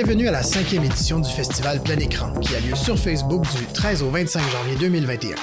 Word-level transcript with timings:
Bienvenue 0.00 0.28
à 0.28 0.30
la 0.30 0.44
cinquième 0.44 0.84
édition 0.84 1.18
du 1.18 1.28
festival 1.28 1.82
Plein 1.82 1.98
Écran, 1.98 2.32
qui 2.34 2.54
a 2.54 2.60
lieu 2.60 2.76
sur 2.76 2.96
Facebook 2.96 3.42
du 3.56 3.66
13 3.66 4.04
au 4.04 4.10
25 4.10 4.40
janvier 4.48 4.76
2021. 4.78 5.34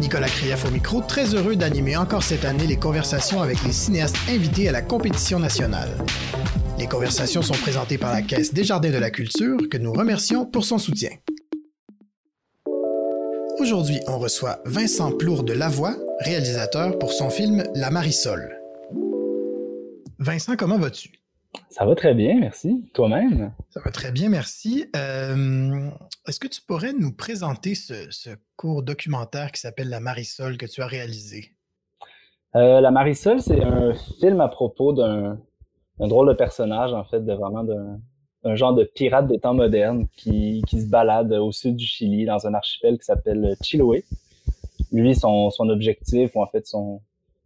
Nicolas 0.00 0.28
Krief 0.28 0.64
au 0.64 0.70
micro, 0.70 1.02
très 1.02 1.34
heureux 1.34 1.56
d'animer 1.56 1.98
encore 1.98 2.22
cette 2.22 2.46
année 2.46 2.66
les 2.66 2.78
conversations 2.78 3.42
avec 3.42 3.62
les 3.64 3.72
cinéastes 3.72 4.16
invités 4.30 4.66
à 4.66 4.72
la 4.72 4.80
compétition 4.80 5.38
nationale. 5.38 5.90
Les 6.78 6.86
conversations 6.86 7.42
sont 7.42 7.52
présentées 7.52 7.98
par 7.98 8.14
la 8.14 8.22
Caisse 8.22 8.54
des 8.54 8.64
Jardins 8.64 8.90
de 8.90 8.96
la 8.96 9.10
Culture, 9.10 9.58
que 9.70 9.76
nous 9.76 9.92
remercions 9.92 10.46
pour 10.46 10.64
son 10.64 10.78
soutien. 10.78 11.10
Aujourd'hui, 13.58 14.00
on 14.06 14.18
reçoit 14.18 14.60
Vincent 14.64 15.12
Plour 15.12 15.42
de 15.42 15.52
Lavoie, 15.52 15.96
réalisateur 16.20 16.98
pour 16.98 17.12
son 17.12 17.28
film 17.28 17.62
La 17.74 17.90
Marisol. 17.90 18.58
Vincent, 20.18 20.56
comment 20.56 20.78
vas-tu? 20.78 21.21
Ça 21.68 21.84
va 21.84 21.94
très 21.94 22.14
bien, 22.14 22.38
merci. 22.38 22.84
Toi-même? 22.94 23.52
Ça 23.70 23.80
va 23.84 23.90
très 23.90 24.12
bien, 24.12 24.28
merci. 24.28 24.86
Euh, 24.96 25.90
est-ce 26.26 26.40
que 26.40 26.48
tu 26.48 26.60
pourrais 26.62 26.92
nous 26.92 27.12
présenter 27.12 27.74
ce, 27.74 28.30
court 28.56 28.82
documentaire 28.82 29.52
qui 29.52 29.60
s'appelle 29.60 29.88
La 29.88 30.00
Marisol 30.00 30.56
que 30.56 30.66
tu 30.66 30.82
as 30.82 30.86
réalisé? 30.86 31.52
Euh, 32.56 32.80
la 32.80 32.90
Marisol, 32.90 33.40
c'est 33.40 33.62
un 33.62 33.94
film 34.20 34.40
à 34.40 34.48
propos 34.48 34.92
d'un 34.92 35.38
drôle 35.98 36.28
de 36.28 36.34
personnage, 36.34 36.92
en 36.92 37.04
fait, 37.04 37.20
de 37.20 37.32
vraiment 37.32 37.64
d'un 37.64 38.54
genre 38.54 38.74
de 38.74 38.84
pirate 38.84 39.26
des 39.26 39.38
temps 39.38 39.54
modernes 39.54 40.06
qui, 40.16 40.62
qui, 40.68 40.80
se 40.80 40.88
balade 40.88 41.32
au 41.32 41.52
sud 41.52 41.76
du 41.76 41.86
Chili 41.86 42.24
dans 42.24 42.46
un 42.46 42.54
archipel 42.54 42.98
qui 42.98 43.04
s'appelle 43.04 43.56
Chiloé. 43.62 44.04
Lui, 44.90 45.14
son, 45.14 45.50
son 45.50 45.68
objectif, 45.70 46.34
ou 46.34 46.42
en 46.42 46.46
fait 46.46 46.66
son, 46.66 47.00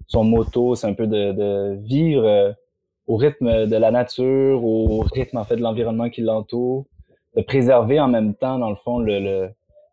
son 0.06 0.24
moto, 0.24 0.74
c'est 0.74 0.86
un 0.86 0.94
peu 0.94 1.06
de, 1.06 1.32
de 1.32 1.76
vivre 1.80 2.24
euh, 2.24 2.52
au 3.06 3.16
rythme 3.16 3.66
de 3.66 3.76
la 3.76 3.90
nature, 3.90 4.64
au 4.64 5.00
rythme 5.00 5.36
en 5.36 5.44
fait 5.44 5.56
de 5.56 5.62
l'environnement 5.62 6.10
qui 6.10 6.22
l'entoure, 6.22 6.86
de 7.36 7.42
préserver 7.42 8.00
en 8.00 8.08
même 8.08 8.34
temps, 8.34 8.58
dans 8.58 8.70
le 8.70 8.76
fond, 8.76 8.98
le, 8.98 9.50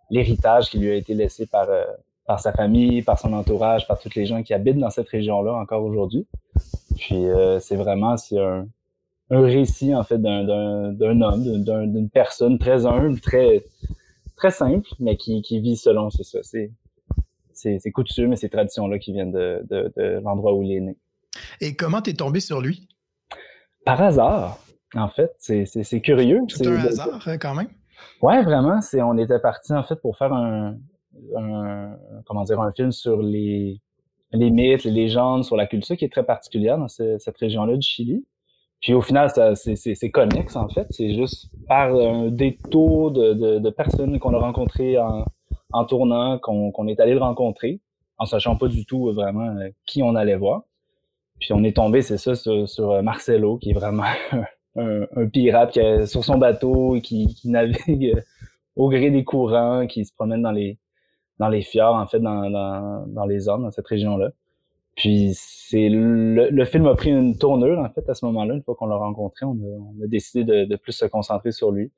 l'héritage 0.10 0.70
qui 0.70 0.80
lui 0.80 0.92
a 0.92 0.96
été 0.96 1.14
laissé 1.14 1.46
par, 1.46 1.70
euh, 1.70 1.84
par 2.26 2.40
sa 2.40 2.54
famille, 2.54 3.02
par 3.02 3.20
son 3.20 3.34
entourage, 3.34 3.88
par 3.88 4.00
toutes 4.00 4.16
les 4.16 4.26
gens 4.26 4.42
qui 4.44 4.54
habitent 4.54 4.80
dans 4.80 4.90
cette 4.90 5.10
région-là 5.10 5.54
encore 5.54 5.84
aujourd'hui. 5.84 6.26
Puis 6.98 7.26
euh, 7.26 7.60
c'est 7.60 7.76
vraiment 7.76 8.18
c'est 8.18 8.40
un, 8.40 8.68
un 9.30 9.42
récit 9.42 9.94
en 9.94 10.04
fait 10.04 10.20
d'un, 10.20 11.22
homme, 11.22 11.44
d'une 11.44 12.10
personne 12.10 12.58
très 12.58 12.86
humble, 12.86 13.20
très 13.20 13.64
très 14.36 14.52
simple, 14.52 14.88
mais 15.00 15.18
qui, 15.18 15.42
qui 15.42 15.60
vit 15.60 15.78
selon 15.78 16.10
c'est 16.10 16.24
ça, 16.24 16.40
c'est 16.44 16.72
ces, 17.54 17.92
coutumes 17.92 18.34
et 18.34 18.36
ces 18.36 18.50
traditions-là 18.50 19.00
qui 19.00 19.14
viennent 19.14 19.32
de, 19.32 19.64
de, 19.70 19.94
de 19.96 20.20
l'endroit 20.24 20.54
où 20.54 20.64
il 20.64 20.72
est 20.72 20.82
né. 20.82 20.98
Et 21.62 21.76
comment 21.76 22.02
t'es 22.02 22.14
tombé 22.14 22.40
sur 22.40 22.62
lui? 22.62 22.88
Par 23.86 24.02
hasard, 24.02 24.58
en 24.96 25.10
fait. 25.10 25.32
C'est 25.40 26.02
curieux. 26.02 26.42
C'est 26.50 26.68
un 26.68 26.78
hasard, 26.78 27.28
hein, 27.28 27.38
quand 27.38 27.56
même. 27.56 27.70
Ouais, 28.22 28.42
vraiment. 28.44 28.82
C'est 28.82 29.02
on 29.02 29.18
était 29.18 29.40
parti 29.40 29.74
en 29.74 29.84
fait 29.84 29.96
pour 29.98 30.18
faire 30.18 30.34
un, 30.34 30.76
comment 32.26 32.44
dire 32.44 32.60
un 32.60 32.72
film 32.72 32.92
sur 32.92 33.22
les 33.22 33.82
les 34.32 34.50
mythes, 34.50 34.84
les 34.84 34.92
légendes, 34.92 35.46
sur 35.46 35.56
la 35.56 35.68
culture 35.68 35.96
qui 35.96 36.06
est 36.06 36.12
très 36.12 36.24
particulière 36.26 36.78
dans 36.78 36.88
cette 36.88 37.38
région-là 37.38 37.76
du 37.76 37.88
Chili. 37.88 38.26
Puis 38.82 38.94
au 38.94 39.02
final, 39.02 39.30
c'est 39.56 40.12
connexe 40.12 40.56
en 40.56 40.68
fait. 40.70 40.88
C'est 40.90 41.14
juste 41.14 41.50
par 41.68 41.96
un 41.96 42.30
détour 42.30 43.12
de, 43.12 43.34
de, 43.34 43.60
de 43.60 43.70
personnes 43.70 44.20
qu'on 44.20 44.34
a 44.34 44.40
rencontrées 44.40 44.98
en, 44.98 45.24
en 45.72 45.86
tournant 45.86 46.40
qu'on 46.40 46.88
est 46.88 47.00
allé 47.00 47.14
le 47.14 47.20
rencontrer, 47.20 47.82
en 48.18 48.26
sachant 48.26 48.56
pas 48.56 48.68
du 48.68 48.86
tout 48.86 49.12
vraiment 49.12 49.56
euh, 49.58 49.70
qui 49.86 50.02
on 50.04 50.16
allait 50.16 50.36
voir. 50.36 50.64
Puis 51.40 51.54
on 51.54 51.64
est 51.64 51.76
tombé, 51.76 52.02
c'est 52.02 52.18
ça, 52.18 52.36
sur, 52.36 52.92
euh, 52.92 53.02
Marcelo, 53.02 53.58
qui 53.58 53.72
est 53.72 53.74
vraiment 53.74 54.04
un, 54.76 55.28
pirate 55.28 55.72
qui 55.72 55.80
est 55.80 56.06
sur 56.06 56.24
son 56.24 56.38
bateau 56.38 56.96
et 56.96 57.02
qui, 57.02 57.36
navigue 57.46 58.16
au 58.76 58.90
gré 58.90 59.12
des 59.12 59.24
courants, 59.24 59.88
qui 59.88 60.06
se 60.06 60.14
promène 60.14 60.42
dans 60.42 60.52
les 60.52 60.78
dans 61.40 61.50
les 61.50 61.64
fjords, 61.64 61.96
en 61.96 62.06
fait, 62.06 62.20
dans, 62.20 62.50
dans, 63.08 63.26
les 63.26 63.40
zones, 63.40 63.64
dans 63.64 63.72
cette 63.72 63.88
région-là. 63.88 64.30
Puis 64.96 65.32
c'est 65.34 65.90
le, 65.90 66.66
film 66.66 66.86
a 66.86 66.96
pris 66.96 67.10
une 67.10 67.38
tournure, 67.38 67.80
en 67.80 67.90
fait, 67.90 68.08
à 68.08 68.14
ce 68.14 68.24
moment-là. 68.28 68.54
Une 68.54 68.62
fois 68.62 68.76
qu'on 68.76 68.86
l'a 68.86 68.96
rencontré, 68.96 69.46
on 69.46 69.58
a, 70.04 70.08
décidé 70.08 70.44
de, 70.44 70.66
de, 70.66 70.76
plus 70.76 70.94
se 70.94 71.06
concentrer 71.06 71.52
sur 71.52 71.72
lui, 71.72 71.92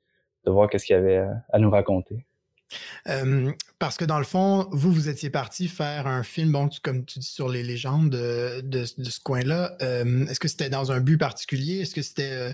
de 0.46 0.50
voir 0.50 0.70
qu'est-ce 0.70 0.86
qu'il 0.86 0.96
y 0.96 0.98
avait 0.98 1.22
à 1.52 1.58
nous 1.58 1.70
raconter 1.70 2.25
parce 3.78 3.96
que 3.96 4.04
dans 4.04 4.18
le 4.18 4.24
fond, 4.24 4.66
vous, 4.70 4.92
vous 4.92 5.08
étiez 5.08 5.30
parti 5.30 5.68
faire 5.68 6.06
un 6.06 6.22
film, 6.22 6.52
bon, 6.52 6.68
comme 6.82 7.04
tu 7.04 7.18
dis, 7.18 7.26
sur 7.26 7.48
les 7.48 7.62
légendes 7.62 8.10
de, 8.10 8.84
ce 8.84 9.20
coin-là. 9.20 9.76
Est-ce 9.80 10.40
que 10.40 10.48
c'était 10.48 10.70
dans 10.70 10.92
un 10.92 11.00
but 11.00 11.18
particulier? 11.18 11.80
Est-ce 11.80 11.94
que 11.94 12.02
c'était. 12.02 12.32
Euh, 12.32 12.52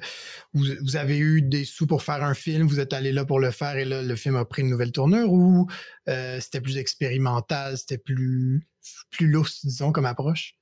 vous, 0.54 0.96
avez 0.96 1.18
eu 1.18 1.42
des 1.42 1.64
sous 1.64 1.86
pour 1.86 2.02
faire 2.02 2.22
un 2.22 2.34
film, 2.34 2.66
vous 2.66 2.80
êtes 2.80 2.92
allé 2.92 3.12
là 3.12 3.24
pour 3.24 3.40
le 3.40 3.50
faire 3.50 3.76
et 3.76 3.84
là, 3.84 4.02
le 4.02 4.16
film 4.16 4.36
a 4.36 4.44
pris 4.44 4.62
une 4.62 4.70
nouvelle 4.70 4.92
tournure 4.92 5.32
ou 5.32 5.66
euh, 6.08 6.38
c'était 6.40 6.60
plus 6.60 6.78
expérimental, 6.78 7.76
c'était 7.78 7.98
plus, 7.98 8.66
plus 9.10 9.34
disons, 9.64 9.92
comme 9.92 10.06
approche? 10.06 10.54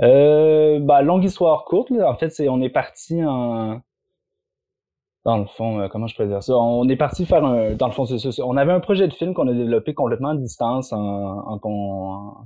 Euh, 0.00 0.78
bah, 0.80 1.02
longue 1.02 1.24
histoire 1.24 1.64
courte, 1.64 1.90
en 1.90 2.16
fait, 2.16 2.30
c'est 2.30 2.48
on 2.48 2.60
est 2.60 2.70
parti 2.70 3.24
en 3.24 3.80
dans 5.28 5.36
le 5.36 5.44
fond, 5.44 5.78
euh, 5.78 5.88
comment 5.88 6.06
je 6.06 6.14
pourrais 6.14 6.28
dire 6.28 6.42
ça? 6.42 6.56
On 6.56 6.88
est 6.88 6.96
parti 6.96 7.26
faire 7.26 7.44
un. 7.44 7.74
Dans 7.74 7.88
le 7.88 7.92
fond, 7.92 8.06
c'est 8.06 8.42
On 8.42 8.56
avait 8.56 8.72
un 8.72 8.80
projet 8.80 9.06
de 9.06 9.12
film 9.12 9.34
qu'on 9.34 9.46
a 9.46 9.52
développé 9.52 9.92
complètement 9.92 10.30
à 10.30 10.34
distance 10.34 10.90
en, 10.90 11.58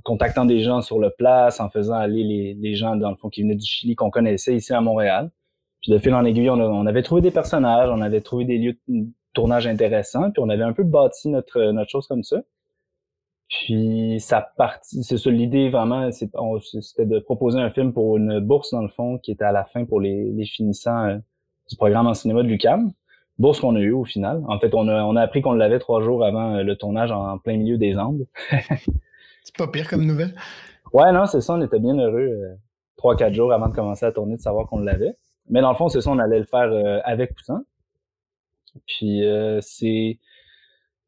contactant 0.03 0.43
des 0.43 0.59
gens 0.59 0.81
sur 0.81 0.99
le 0.99 1.09
place, 1.09 1.61
en 1.61 1.69
faisant 1.69 1.93
aller 1.93 2.55
les, 2.59 2.75
gens, 2.75 2.97
dans 2.97 3.09
le 3.09 3.15
fond, 3.15 3.29
qui 3.29 3.43
venaient 3.43 3.55
du 3.55 3.65
Chili, 3.65 3.95
qu'on 3.95 4.09
connaissait 4.09 4.53
ici 4.53 4.73
à 4.73 4.81
Montréal. 4.81 5.31
Puis 5.81 5.93
de 5.93 5.97
fil 5.97 6.13
en 6.13 6.25
aiguille, 6.25 6.49
on, 6.49 6.85
avait 6.85 7.03
trouvé 7.03 7.21
des 7.21 7.31
personnages, 7.31 7.89
on 7.89 8.01
avait 8.01 8.19
trouvé 8.19 8.43
des 8.43 8.57
lieux 8.57 8.77
de 8.89 9.05
tournage 9.33 9.65
intéressants, 9.65 10.31
puis 10.31 10.43
on 10.43 10.49
avait 10.49 10.63
un 10.63 10.73
peu 10.73 10.83
bâti 10.83 11.29
notre, 11.29 11.71
notre 11.71 11.89
chose 11.89 12.05
comme 12.07 12.23
ça. 12.23 12.41
Puis 13.47 14.19
ça 14.19 14.45
partit, 14.57 15.03
c'est 15.03 15.17
ça 15.17 15.29
l'idée 15.29 15.69
vraiment, 15.69 16.11
c'était 16.11 17.05
de 17.05 17.19
proposer 17.19 17.59
un 17.59 17.69
film 17.69 17.93
pour 17.93 18.17
une 18.17 18.41
bourse 18.41 18.71
dans 18.71 18.81
le 18.81 18.89
fond 18.89 19.19
qui 19.19 19.31
était 19.31 19.45
à 19.45 19.53
la 19.53 19.63
fin 19.63 19.85
pour 19.85 20.01
les, 20.01 20.31
les 20.33 20.45
finissants 20.45 21.05
euh, 21.05 21.17
du 21.69 21.75
programme 21.75 22.07
en 22.07 22.13
cinéma 22.13 22.43
de 22.43 22.47
l'UCAM. 22.47 22.91
Bourse 23.39 23.59
qu'on 23.59 23.75
a 23.75 23.79
eu 23.79 23.91
au 23.91 24.05
final. 24.05 24.43
En 24.47 24.59
fait, 24.59 24.73
on 24.73 24.87
a, 24.87 25.03
on 25.03 25.15
a 25.15 25.21
appris 25.21 25.41
qu'on 25.41 25.53
l'avait 25.53 25.79
trois 25.79 26.01
jours 26.01 26.23
avant 26.23 26.55
euh, 26.55 26.63
le 26.63 26.75
tournage 26.75 27.11
en 27.11 27.37
plein 27.39 27.57
milieu 27.57 27.77
des 27.77 27.97
Andes. 27.97 28.25
c'est 28.51 29.57
pas 29.57 29.67
pire 29.67 29.89
comme 29.89 30.05
nouvelle. 30.05 30.35
Ouais, 30.93 31.11
non, 31.11 31.25
c'est 31.25 31.41
ça. 31.41 31.53
On 31.53 31.61
était 31.61 31.79
bien 31.79 31.97
heureux 31.97 32.19
euh, 32.19 32.55
trois, 32.95 33.15
quatre 33.15 33.33
jours 33.33 33.51
avant 33.51 33.69
de 33.69 33.75
commencer 33.75 34.05
à 34.05 34.11
tourner 34.11 34.35
de 34.35 34.41
savoir 34.41 34.67
qu'on 34.67 34.79
l'avait. 34.79 35.15
Mais 35.49 35.61
dans 35.61 35.71
le 35.71 35.75
fond, 35.75 35.89
c'est 35.89 36.01
ça, 36.01 36.11
on 36.11 36.19
allait 36.19 36.39
le 36.39 36.45
faire 36.45 36.71
euh, 36.71 36.99
avec 37.05 37.33
Poussin. 37.35 37.63
Puis 38.87 39.21
c'est 39.61 40.17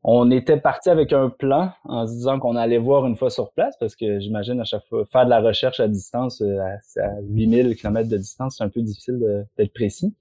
on 0.03 0.29
était 0.29 0.57
parti 0.57 0.91
avec 0.91 1.11
un 1.13 1.29
plan 1.29 1.71
en 1.85 2.05
se 2.05 2.11
disant 2.11 2.37
qu'on 2.37 2.55
allait 2.55 2.77
voir 2.77 3.07
une 3.07 3.15
fois 3.15 3.31
sur 3.31 3.51
place 3.53 3.75
parce 3.79 3.95
que 3.95 4.19
j'imagine 4.19 4.61
à 4.61 4.65
chaque 4.65 4.85
fois 4.85 5.03
faire 5.07 5.25
de 5.25 5.31
la 5.31 5.41
recherche 5.41 5.79
à 5.79 5.87
distance 5.87 6.43
à, 6.43 7.01
à 7.01 7.21
8000 7.23 7.75
km 7.75 8.07
de 8.07 8.17
distance, 8.17 8.57
c'est 8.57 8.63
un 8.63 8.69
peu 8.69 8.83
difficile 8.83 9.47
d'être 9.57 9.73
précis. 9.73 10.13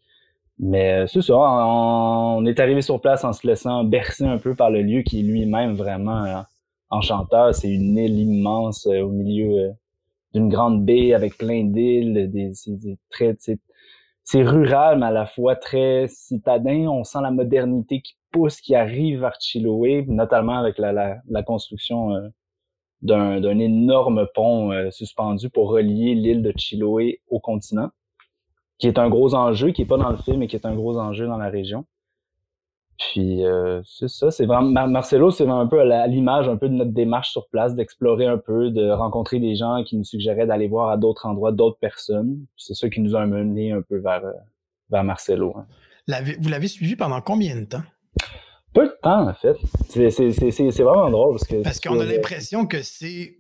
Mais 0.59 1.03
euh, 1.03 1.07
c'est 1.07 1.23
ça, 1.23 1.35
on, 1.37 2.45
est 2.47 2.61
arrivé 2.61 2.81
sur 2.81 3.01
place 3.01 3.25
en 3.25 3.33
se 3.33 3.47
laissant 3.47 3.85
bercer 3.85 4.25
un 4.25 4.39
peu 4.39 4.55
par 4.55 4.71
le 4.71 4.83
lieu 4.83 5.03
qui 5.03 5.21
est 5.21 5.23
lui-même 5.23 5.75
vraiment 5.75 6.25
euh, 6.25 6.41
enchanteur. 6.91 7.55
C'est 7.55 7.71
une 7.71 7.97
île 7.99 8.19
immense 8.19 8.87
euh, 8.87 9.03
au 9.03 9.11
milieu 9.11 9.73
d'une 10.33 10.49
grande 10.49 10.85
baie 10.85 11.13
avec 11.15 11.39
plein 11.39 11.65
d'îles, 11.65 12.31
des, 12.31 12.53
c'est 14.27 14.43
rural, 14.43 14.99
mais 14.99 15.07
à 15.07 15.11
la 15.11 15.27
fois 15.27 15.57
très 15.57 16.07
citadin. 16.09 16.89
On 16.89 17.05
sent 17.05 17.19
la 17.23 17.31
modernité 17.31 18.01
qui 18.01 18.15
pousse, 18.31 18.61
qui 18.61 18.75
arrive 18.75 19.21
vers 19.21 19.37
Chiloé, 19.41 20.05
notamment 20.09 20.59
avec 20.59 20.79
la, 20.79 20.93
la, 20.93 21.19
la 21.29 21.43
construction 21.43 22.11
d'un 23.03 23.59
énorme 23.59 24.27
pont 24.35 24.73
suspendu 24.91 25.51
pour 25.51 25.71
relier 25.71 26.15
l'île 26.15 26.43
de 26.43 26.53
Chiloé 26.57 27.21
au 27.29 27.39
continent 27.39 27.91
qui 28.79 28.89
est 28.89 28.99
un 28.99 29.09
gros 29.09 29.35
enjeu, 29.35 29.71
qui 29.71 29.83
est 29.83 29.87
pas 29.87 29.97
dans 29.97 30.11
le 30.11 30.17
film, 30.17 30.39
mais 30.39 30.47
qui 30.47 30.57
est 30.57 30.67
un 30.67 30.75
gros 30.75 30.99
enjeu 30.99 31.27
dans 31.27 31.39
la 31.39 31.49
région. 31.49 31.85
Puis 32.99 33.45
euh, 33.45 33.81
c'est 33.85 34.09
ça, 34.09 34.31
c'est 34.31 34.47
vraiment 34.47 34.87
Marcelo, 34.87 35.31
c'est 35.31 35.49
un 35.49 35.67
peu 35.67 35.81
à 35.81 36.07
l'image 36.07 36.49
un 36.49 36.57
peu 36.57 36.69
de 36.69 36.75
notre 36.75 36.93
démarche 36.93 37.31
sur 37.31 37.49
place, 37.49 37.75
d'explorer 37.75 38.27
un 38.27 38.39
peu, 38.39 38.71
de 38.71 38.89
rencontrer 38.91 39.41
des 39.41 39.57
gens 39.57 39.83
qui 39.85 39.97
nous 39.97 40.05
suggéraient 40.05 40.47
d'aller 40.47 40.69
voir 40.69 40.91
à 40.91 40.97
d'autres 40.97 41.27
endroits 41.27 41.51
d'autres 41.51 41.79
personnes. 41.79 42.47
C'est 42.57 42.75
ça 42.75 42.89
qui 42.89 43.01
nous 43.01 43.17
a 43.17 43.23
amené 43.23 43.73
un 43.73 43.83
peu 43.83 43.99
vers 43.99 44.25
euh, 44.25 44.33
vers 44.91 45.03
Marcelo. 45.03 45.55
Hein. 45.57 45.67
Vous 46.39 46.49
l'avez 46.49 46.69
suivi 46.69 46.95
pendant 46.95 47.21
combien 47.21 47.57
de 47.57 47.65
temps? 47.65 47.83
Peu 48.73 48.87
de 48.87 48.97
temps 49.03 49.29
en 49.29 49.35
fait. 49.35 49.57
C'est 49.89 50.83
vraiment 50.83 51.11
drôle 51.11 51.33
parce 51.33 51.47
que 51.47 51.63
parce 51.63 51.81
qu'on 51.81 51.99
a 51.99 52.05
l'impression 52.05 52.67
que 52.67 52.83
c'est 52.83 53.39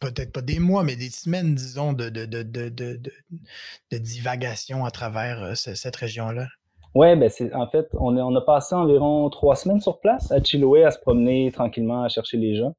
peut-être 0.00 0.32
pas 0.32 0.42
des 0.42 0.58
mois, 0.58 0.82
mais 0.84 0.96
des 0.96 1.10
semaines, 1.10 1.54
disons, 1.54 1.92
de, 1.92 2.08
de, 2.08 2.24
de, 2.24 2.42
de 2.68 3.98
divagation 3.98 4.84
à 4.84 4.90
travers 4.90 5.42
euh, 5.42 5.54
cette 5.54 5.96
région-là? 5.96 6.46
Oui, 6.94 7.14
ben 7.14 7.28
c'est 7.28 7.52
en 7.54 7.68
fait, 7.68 7.88
on, 7.92 8.16
on 8.16 8.34
a 8.36 8.40
passé 8.40 8.74
environ 8.74 9.28
trois 9.28 9.54
semaines 9.54 9.82
sur 9.82 10.00
place 10.00 10.32
à 10.32 10.42
Chiloé 10.42 10.82
à 10.82 10.90
se 10.90 10.98
promener 10.98 11.52
tranquillement, 11.52 12.04
à 12.04 12.08
chercher 12.08 12.38
les 12.38 12.56
gens. 12.56 12.74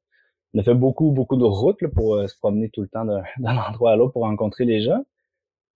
On 0.54 0.58
a 0.58 0.62
fait 0.64 0.74
beaucoup, 0.74 1.12
beaucoup 1.12 1.36
de 1.36 1.44
routes 1.44 1.86
pour 1.94 2.16
euh, 2.16 2.26
se 2.26 2.36
promener 2.36 2.68
tout 2.70 2.82
le 2.82 2.88
temps 2.88 3.04
d'un 3.04 3.22
endroit 3.68 3.92
à 3.92 3.96
l'autre 3.96 4.14
pour 4.14 4.22
rencontrer 4.22 4.64
les 4.64 4.82
gens. 4.82 5.04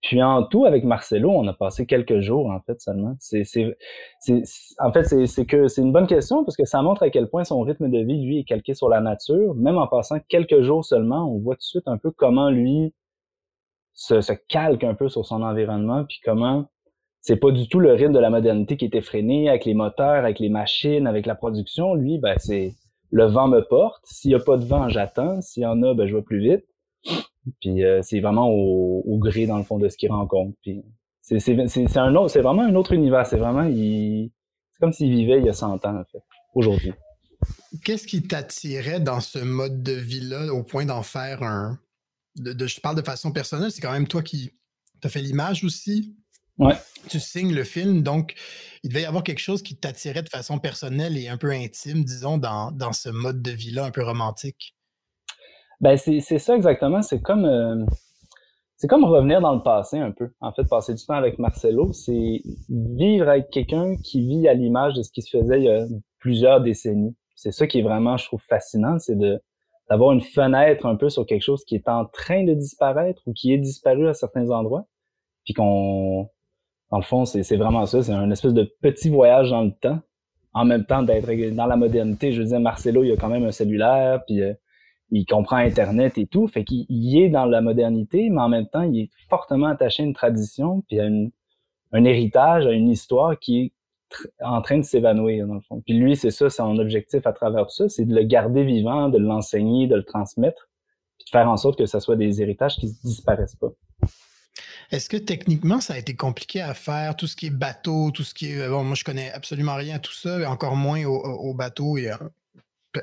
Puis 0.02 0.20
en 0.20 0.42
tout, 0.42 0.64
avec 0.64 0.82
Marcelo, 0.82 1.30
on 1.30 1.46
a 1.46 1.52
passé 1.52 1.86
quelques 1.86 2.20
jours, 2.20 2.50
en 2.50 2.60
fait, 2.60 2.80
seulement. 2.80 3.14
C'est, 3.20 3.44
c'est, 3.44 3.76
c'est, 4.18 4.42
en 4.80 4.90
fait, 4.92 5.04
c'est, 5.04 5.46
que 5.46 5.68
c'est 5.68 5.80
une 5.80 5.92
bonne 5.92 6.08
question 6.08 6.44
parce 6.44 6.56
que 6.56 6.64
ça 6.64 6.82
montre 6.82 7.04
à 7.04 7.10
quel 7.10 7.28
point 7.28 7.44
son 7.44 7.60
rythme 7.60 7.88
de 7.88 7.98
vie, 7.98 8.20
lui, 8.20 8.40
est 8.40 8.44
calqué 8.44 8.74
sur 8.74 8.88
la 8.88 9.00
nature. 9.00 9.54
Même 9.54 9.78
en 9.78 9.86
passant 9.86 10.18
quelques 10.28 10.62
jours 10.62 10.84
seulement, 10.84 11.32
on 11.32 11.38
voit 11.38 11.54
tout 11.54 11.60
de 11.60 11.62
suite 11.62 11.86
un 11.86 11.98
peu 11.98 12.10
comment 12.10 12.50
lui 12.50 12.92
se, 13.94 14.32
calque 14.48 14.82
un 14.82 14.94
peu 14.94 15.08
sur 15.08 15.24
son 15.24 15.40
environnement, 15.42 16.04
puis 16.04 16.18
comment 16.24 16.66
c'est 17.20 17.36
pas 17.36 17.52
du 17.52 17.68
tout 17.68 17.78
le 17.78 17.92
rythme 17.92 18.12
de 18.12 18.18
la 18.18 18.30
modernité 18.30 18.76
qui 18.76 18.84
est 18.86 18.96
effréné 18.96 19.48
avec 19.48 19.64
les 19.64 19.74
moteurs, 19.74 20.24
avec 20.24 20.40
les 20.40 20.48
machines, 20.48 21.06
avec 21.06 21.26
la 21.26 21.36
production. 21.36 21.94
Lui, 21.94 22.18
ben, 22.18 22.34
c'est 22.38 22.74
le 23.12 23.26
vent 23.26 23.46
me 23.46 23.60
porte. 23.60 24.02
S'il 24.04 24.32
y 24.32 24.34
a 24.34 24.40
pas 24.40 24.56
de 24.56 24.64
vent, 24.64 24.88
j'attends. 24.88 25.40
S'il 25.40 25.62
y 25.62 25.66
en 25.66 25.80
a, 25.84 25.94
ben, 25.94 26.08
je 26.08 26.16
vais 26.16 26.22
plus 26.22 26.40
vite. 26.40 26.64
Puis 27.60 27.84
euh, 27.84 28.00
c'est 28.02 28.20
vraiment 28.20 28.48
au, 28.48 29.02
au, 29.06 29.18
gré, 29.18 29.46
dans 29.46 29.58
le 29.58 29.64
fond, 29.64 29.78
de 29.78 29.88
ce 29.88 29.96
qu'il 29.96 30.10
rencontre. 30.10 30.56
Puis 30.62 30.82
c'est, 31.20 31.38
c'est, 31.40 31.56
c'est, 31.68 31.96
un 31.98 32.14
autre, 32.14 32.30
c'est 32.30 32.40
vraiment 32.40 32.62
un 32.62 32.74
autre 32.74 32.92
univers. 32.92 33.26
C'est 33.26 33.36
vraiment, 33.36 33.64
il, 33.64 34.30
c'est 34.72 34.80
comme 34.80 34.92
s'il 34.92 35.10
vivait 35.10 35.38
il 35.38 35.46
y 35.46 35.48
a 35.48 35.52
100 35.52 35.84
ans, 35.84 36.00
en 36.00 36.04
fait, 36.04 36.22
aujourd'hui. 36.54 36.92
Qu'est-ce 37.84 38.06
qui 38.06 38.22
t'attirait 38.22 39.00
dans 39.00 39.20
ce 39.20 39.38
mode 39.38 39.82
de 39.82 39.92
vie-là 39.92 40.52
au 40.52 40.62
point 40.62 40.84
d'en 40.84 41.02
faire 41.02 41.42
un... 41.42 41.78
De, 42.36 42.66
je 42.66 42.80
parle 42.80 42.96
de 42.96 43.02
façon 43.02 43.30
personnelle, 43.30 43.70
c'est 43.70 43.82
quand 43.82 43.92
même 43.92 44.08
toi 44.08 44.22
qui 44.22 44.52
t'as 45.00 45.10
fait 45.10 45.20
l'image 45.20 45.64
aussi. 45.64 46.16
Ouais. 46.58 46.74
Tu 47.08 47.18
signes 47.18 47.52
le 47.52 47.64
film, 47.64 48.02
donc 48.02 48.34
il 48.82 48.90
devait 48.90 49.02
y 49.02 49.06
avoir 49.06 49.24
quelque 49.24 49.40
chose 49.40 49.62
qui 49.62 49.76
t'attirait 49.76 50.22
de 50.22 50.28
façon 50.28 50.58
personnelle 50.58 51.16
et 51.18 51.28
un 51.28 51.36
peu 51.36 51.50
intime, 51.50 52.04
disons, 52.04 52.38
dans, 52.38 52.70
dans 52.70 52.92
ce 52.92 53.08
mode 53.08 53.42
de 53.42 53.50
vie-là 53.50 53.84
un 53.84 53.90
peu 53.90 54.02
romantique. 54.02 54.74
Ben 55.82 55.96
c'est 55.96 56.20
ça 56.20 56.54
exactement. 56.54 57.02
C'est 57.02 57.20
comme 57.20 57.44
euh, 57.44 57.84
c'est 58.76 58.86
comme 58.88 59.04
revenir 59.04 59.40
dans 59.40 59.54
le 59.54 59.62
passé 59.62 59.98
un 59.98 60.12
peu. 60.12 60.30
En 60.40 60.52
fait, 60.52 60.64
passer 60.64 60.94
du 60.94 61.04
temps 61.04 61.14
avec 61.14 61.38
Marcelo, 61.38 61.92
c'est 61.92 62.42
vivre 62.68 63.28
avec 63.28 63.50
quelqu'un 63.50 63.96
qui 63.96 64.26
vit 64.26 64.48
à 64.48 64.54
l'image 64.54 64.94
de 64.94 65.02
ce 65.02 65.10
qui 65.10 65.22
se 65.22 65.36
faisait 65.36 65.58
il 65.58 65.64
y 65.64 65.68
a 65.68 65.86
plusieurs 66.18 66.60
décennies. 66.60 67.14
C'est 67.34 67.52
ça 67.52 67.66
qui 67.66 67.80
est 67.80 67.82
vraiment, 67.82 68.16
je 68.16 68.26
trouve, 68.26 68.40
fascinant, 68.42 68.98
c'est 68.98 69.16
de 69.16 69.40
d'avoir 69.90 70.12
une 70.12 70.20
fenêtre 70.20 70.86
un 70.86 70.96
peu 70.96 71.10
sur 71.10 71.26
quelque 71.26 71.42
chose 71.42 71.64
qui 71.64 71.74
est 71.74 71.88
en 71.88 72.06
train 72.06 72.44
de 72.44 72.54
disparaître 72.54 73.20
ou 73.26 73.32
qui 73.32 73.52
est 73.52 73.58
disparu 73.58 74.08
à 74.08 74.14
certains 74.14 74.48
endroits, 74.50 74.86
puis 75.44 75.52
qu'on, 75.52 76.30
dans 76.90 76.96
le 76.98 77.02
fond, 77.02 77.24
c'est 77.24 77.56
vraiment 77.56 77.84
ça, 77.86 78.02
c'est 78.02 78.12
un 78.12 78.30
espèce 78.30 78.54
de 78.54 78.72
petit 78.80 79.10
voyage 79.10 79.50
dans 79.50 79.62
le 79.62 79.72
temps, 79.72 79.98
en 80.54 80.64
même 80.64 80.86
temps 80.86 81.02
d'être 81.02 81.54
dans 81.54 81.66
la 81.66 81.76
modernité. 81.76 82.32
Je 82.32 82.40
veux 82.40 82.48
dire, 82.48 82.60
Marcelo, 82.60 83.04
il 83.04 83.12
a 83.12 83.16
quand 83.16 83.28
même 83.28 83.44
un 83.44 83.50
cellulaire, 83.52 84.24
puis 84.24 84.40
euh, 84.40 84.54
il 85.12 85.26
comprend 85.26 85.56
Internet 85.56 86.16
et 86.16 86.26
tout, 86.26 86.48
fait 86.48 86.64
qu'il 86.64 87.18
est 87.18 87.28
dans 87.28 87.44
la 87.44 87.60
modernité, 87.60 88.30
mais 88.30 88.40
en 88.40 88.48
même 88.48 88.66
temps, 88.66 88.82
il 88.82 88.98
est 88.98 89.10
fortement 89.28 89.66
attaché 89.66 90.02
à 90.02 90.06
une 90.06 90.14
tradition, 90.14 90.82
puis 90.88 91.00
à 91.00 91.06
un 91.92 92.04
héritage, 92.04 92.66
à 92.66 92.72
une 92.72 92.88
histoire 92.88 93.38
qui 93.38 93.60
est 93.60 93.72
en 94.42 94.62
train 94.62 94.78
de 94.78 94.82
s'évanouir, 94.82 95.46
dans 95.46 95.54
le 95.54 95.60
fond. 95.60 95.82
Puis 95.84 95.94
lui, 95.94 96.16
c'est 96.16 96.30
ça, 96.30 96.48
son 96.48 96.78
objectif 96.78 97.26
à 97.26 97.32
travers 97.32 97.66
tout 97.66 97.74
ça, 97.74 97.88
c'est 97.88 98.06
de 98.06 98.14
le 98.14 98.22
garder 98.22 98.64
vivant, 98.64 99.10
de 99.10 99.18
l'enseigner, 99.18 99.86
de 99.86 99.96
le 99.96 100.04
transmettre, 100.04 100.70
puis 101.18 101.26
de 101.26 101.30
faire 101.30 101.48
en 101.48 101.58
sorte 101.58 101.78
que 101.78 101.86
ce 101.86 102.00
soit 102.00 102.16
des 102.16 102.40
héritages 102.40 102.76
qui 102.76 102.86
ne 102.86 102.92
disparaissent 103.04 103.56
pas. 103.56 103.72
Est-ce 104.90 105.08
que 105.08 105.16
techniquement, 105.16 105.80
ça 105.80 105.94
a 105.94 105.98
été 105.98 106.14
compliqué 106.14 106.60
à 106.60 106.74
faire, 106.74 107.16
tout 107.16 107.26
ce 107.26 107.36
qui 107.36 107.46
est 107.46 107.50
bateau, 107.50 108.10
tout 108.10 108.22
ce 108.22 108.34
qui 108.34 108.52
est... 108.52 108.68
Bon, 108.68 108.82
moi, 108.82 108.94
je 108.94 109.04
connais 109.04 109.30
absolument 109.32 109.74
rien 109.74 109.96
à 109.96 109.98
tout 109.98 110.12
ça, 110.12 110.50
encore 110.50 110.76
moins 110.76 111.04
au, 111.04 111.16
au 111.16 111.54
bateau 111.54 111.96
et 111.96 112.10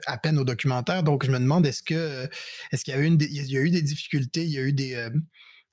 à 0.06 0.18
peine 0.18 0.38
au 0.38 0.44
documentaire. 0.44 1.04
Donc, 1.04 1.26
je 1.26 1.32
me 1.32 1.40
demande, 1.40 1.66
est-ce 1.66 1.84
que 1.84 2.28
est-ce 2.72 2.84
qu'il 2.84 2.94
y 2.94 2.98
a 2.98 3.00
eu 3.00 3.06
une, 3.06 3.18
il 3.22 3.52
y 3.52 3.58
a 3.58 3.62
eu 3.62 3.70
des 3.70 3.82
difficultés, 3.82 4.44
il 4.44 4.52
y 4.52 4.58
a 4.58 4.62
eu 4.62 4.74
des 4.74 4.96
euh, 4.96 5.10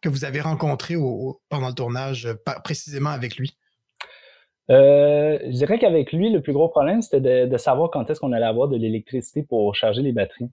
que 0.00 0.08
vous 0.08 0.24
avez 0.24 0.40
rencontrées 0.40 0.96
pendant 1.48 1.68
le 1.68 1.74
tournage, 1.74 2.28
précisément 2.62 3.10
avec 3.10 3.36
lui? 3.36 3.56
Euh, 4.70 5.38
je 5.44 5.52
dirais 5.52 5.78
qu'avec 5.78 6.12
lui, 6.12 6.30
le 6.30 6.40
plus 6.40 6.52
gros 6.52 6.68
problème, 6.68 7.02
c'était 7.02 7.46
de, 7.46 7.56
savoir 7.56 7.90
quand 7.90 8.10
est-ce 8.10 8.20
qu'on 8.20 8.32
allait 8.32 8.46
avoir 8.46 8.68
de 8.68 8.76
l'électricité 8.76 9.42
pour 9.42 9.74
charger 9.74 10.02
les 10.02 10.12
batteries. 10.12 10.50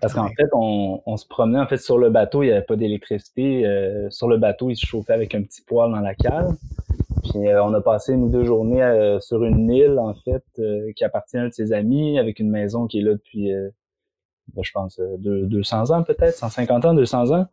Parce 0.00 0.12
qu'en 0.12 0.28
fait, 0.28 0.48
on, 0.52 1.16
se 1.16 1.26
promenait 1.26 1.60
en 1.60 1.66
fait 1.66 1.78
sur 1.78 1.98
le 1.98 2.10
bateau, 2.10 2.42
il 2.42 2.46
n'y 2.46 2.52
avait 2.52 2.62
pas 2.62 2.76
d'électricité. 2.76 3.64
Euh, 3.64 4.10
sur 4.10 4.28
le 4.28 4.36
bateau, 4.36 4.68
il 4.68 4.76
se 4.76 4.84
chauffait 4.84 5.14
avec 5.14 5.34
un 5.34 5.42
petit 5.42 5.62
poêle 5.62 5.92
dans 5.92 6.00
la 6.00 6.14
cale. 6.14 6.48
Puis 7.24 7.48
euh, 7.48 7.64
on 7.64 7.72
a 7.72 7.80
passé 7.80 8.12
une 8.12 8.30
deux 8.30 8.44
journées 8.44 8.82
euh, 8.82 9.18
sur 9.20 9.44
une 9.44 9.70
île, 9.70 9.98
en 9.98 10.14
fait, 10.14 10.44
euh, 10.58 10.92
qui 10.94 11.04
appartient 11.04 11.38
à 11.38 11.42
un 11.42 11.48
de 11.48 11.52
ses 11.52 11.72
amis, 11.72 12.18
avec 12.18 12.38
une 12.38 12.50
maison 12.50 12.86
qui 12.86 12.98
est 12.98 13.02
là 13.02 13.12
depuis, 13.12 13.50
ben, 14.54 14.62
je 14.62 14.72
pense, 14.72 15.00
200 15.18 15.90
ans 15.90 16.02
peut-être, 16.02 16.34
150 16.34 16.84
ans, 16.84 16.94
200 16.94 17.32
ans. 17.32 17.46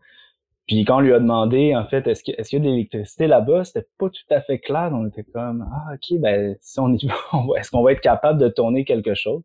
Puis 0.67 0.85
quand 0.85 0.97
on 0.97 1.01
lui 1.01 1.13
a 1.13 1.19
demandé, 1.19 1.75
en 1.75 1.85
fait, 1.85 2.07
est-ce 2.07 2.23
qu'il 2.23 2.35
est 2.37 2.53
y 2.53 2.55
a 2.55 2.59
de 2.59 2.65
l'électricité 2.65 3.27
là-bas, 3.27 3.63
c'était 3.63 3.87
pas 3.97 4.09
tout 4.09 4.33
à 4.33 4.41
fait 4.41 4.59
clair. 4.59 4.91
On 4.93 5.07
était 5.07 5.23
comme, 5.23 5.67
ah 5.71 5.93
ok, 5.93 6.19
ben 6.19 6.55
si 6.61 6.79
on 6.79 6.93
y 6.93 7.07
va, 7.33 7.59
est-ce 7.59 7.71
qu'on 7.71 7.83
va 7.83 7.93
être 7.93 8.01
capable 8.01 8.39
de 8.39 8.49
tourner 8.49 8.85
quelque 8.85 9.13
chose? 9.15 9.41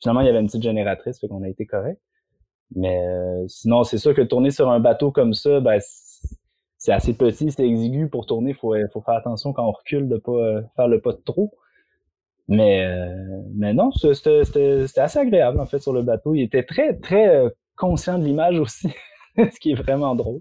Finalement, 0.00 0.20
il 0.22 0.26
y 0.26 0.30
avait 0.30 0.40
une 0.40 0.46
petite 0.46 0.62
génératrice, 0.62 1.20
fait 1.20 1.28
qu'on 1.28 1.42
a 1.42 1.48
été 1.48 1.66
correct. 1.66 2.00
Mais 2.74 2.98
sinon, 3.46 3.84
c'est 3.84 3.98
sûr 3.98 4.14
que 4.14 4.22
tourner 4.22 4.50
sur 4.50 4.70
un 4.70 4.80
bateau 4.80 5.12
comme 5.12 5.34
ça, 5.34 5.60
ben 5.60 5.78
c'est 6.86 6.92
assez 6.92 7.14
petit, 7.14 7.50
c'est 7.50 7.66
exigu 7.66 8.08
pour 8.08 8.26
tourner. 8.26 8.50
Il 8.50 8.54
faut, 8.54 8.72
euh, 8.72 8.86
faut 8.92 9.00
faire 9.00 9.16
attention 9.16 9.52
quand 9.52 9.66
on 9.66 9.72
recule 9.72 10.08
de 10.08 10.18
pas 10.18 10.30
euh, 10.30 10.62
faire 10.76 10.86
le 10.86 11.00
pas 11.00 11.12
de 11.12 11.20
trop. 11.24 11.52
Mais, 12.46 12.86
euh, 12.86 13.42
mais 13.56 13.74
non, 13.74 13.90
c'était 13.90 15.00
assez 15.00 15.18
agréable 15.18 15.58
en 15.58 15.66
fait 15.66 15.80
sur 15.80 15.92
le 15.92 16.02
bateau. 16.02 16.34
Il 16.36 16.42
était 16.42 16.62
très, 16.62 16.94
très 16.94 17.42
conscient 17.76 18.20
de 18.20 18.24
l'image 18.24 18.60
aussi, 18.60 18.88
ce 19.36 19.58
qui 19.58 19.72
est 19.72 19.74
vraiment 19.74 20.14
drôle. 20.14 20.40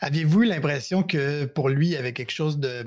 Aviez-vous 0.00 0.40
l'impression 0.40 1.02
que 1.02 1.44
pour 1.44 1.68
lui, 1.68 1.88
il 1.88 1.92
y 1.92 1.96
avait 1.96 2.14
quelque 2.14 2.32
chose 2.32 2.58
de. 2.58 2.86